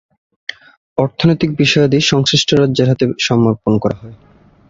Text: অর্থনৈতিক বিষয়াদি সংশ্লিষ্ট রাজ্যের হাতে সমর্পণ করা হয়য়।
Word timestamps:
অর্থনৈতিক 0.97 1.49
বিষয়াদি 1.57 1.97
সংশ্লিষ্ট 2.11 2.49
রাজ্যের 2.53 2.89
হাতে 2.89 3.05
সমর্পণ 3.19 3.73
করা 3.77 3.95
হয়য়। 4.01 4.17